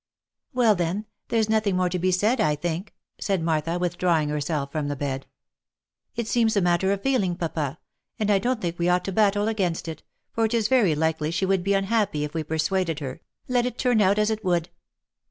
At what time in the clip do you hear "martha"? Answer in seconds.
3.43-3.77